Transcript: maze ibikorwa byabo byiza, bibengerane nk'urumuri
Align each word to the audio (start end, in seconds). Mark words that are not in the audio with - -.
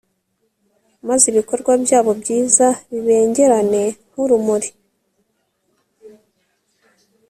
maze 1.07 1.23
ibikorwa 1.31 1.71
byabo 1.83 2.11
byiza, 2.21 2.67
bibengerane 2.91 3.83
nk'urumuri 4.09 4.69